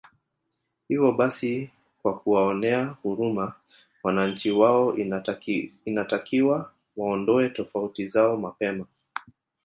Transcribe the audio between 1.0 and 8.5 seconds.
basi kwa kuwaonea huruma wananchi wao inatakiwa waondoe tofauti zao